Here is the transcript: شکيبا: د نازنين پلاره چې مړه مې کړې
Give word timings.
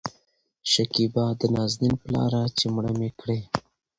شکيبا: 0.71 1.25
د 1.39 1.41
نازنين 1.55 1.93
پلاره 2.03 2.43
چې 2.57 2.65
مړه 2.73 2.91
مې 2.99 3.09
کړې 3.19 3.39